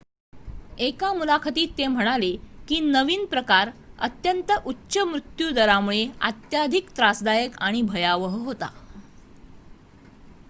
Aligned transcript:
"एका 0.79 1.11
मुलाखतीत 1.13 1.73
ते 1.77 1.87
म्हणाले 1.87 2.31
की 2.67 2.79
नवीन 2.85 3.25
प्रकार 3.25 3.71
"अत्यंत 3.99 4.51
उच्च 4.65 4.97
मृत्यू 5.05 5.49
दरामुळे 5.51 6.05
अत्याधिक 6.21 6.89
त्रासदायक 6.95 7.59
आणि 7.59 7.81
भयावह" 7.83 8.43
होता. 8.45 8.69